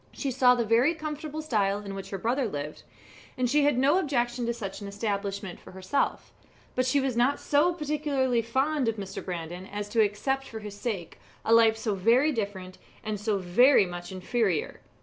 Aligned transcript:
She 0.11 0.31
saw 0.31 0.55
the 0.55 0.65
very 0.65 0.95
comfortable 0.95 1.43
style 1.43 1.77
in 1.85 1.93
which 1.93 2.09
her 2.09 2.17
brother 2.17 2.47
lived, 2.47 2.81
and 3.37 3.47
she 3.47 3.65
had 3.65 3.77
no 3.77 3.99
objection 3.99 4.47
to 4.47 4.51
such 4.55 4.81
an 4.81 4.87
establishment 4.87 5.59
for 5.59 5.73
herself; 5.73 6.33
but 6.73 6.87
she 6.87 6.99
was 6.99 7.15
not 7.15 7.39
so 7.39 7.71
particularly 7.71 8.41
fond 8.41 8.87
of 8.87 8.95
Mr. 8.95 9.23
Brandon 9.23 9.67
as 9.67 9.89
to 9.89 10.01
accept 10.01 10.47
for 10.47 10.57
his 10.61 10.75
sake 10.75 11.19
a 11.45 11.53
life 11.53 11.77
so 11.77 11.93
very 11.93 12.31
different 12.31 12.79
and 13.03 13.19
so 13.19 13.37
very 13.37 13.85
much 13.85 14.11
inferior. 14.11 14.79